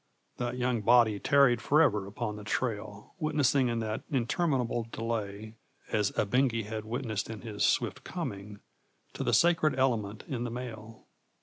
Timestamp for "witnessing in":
3.19-3.77